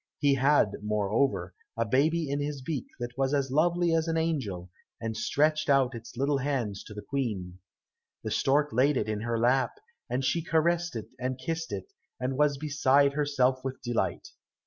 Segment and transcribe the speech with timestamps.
[0.17, 4.71] He had, moreover, a baby in his beak that was as lovely as an angel,
[4.99, 7.59] and stretched out its little hands to the Queen.
[8.23, 9.73] The stork laid it in her lap,
[10.09, 14.29] and she caressed it and kissed it, and was beside herself with delight.